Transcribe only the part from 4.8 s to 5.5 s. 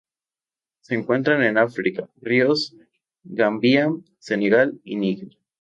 y Níger.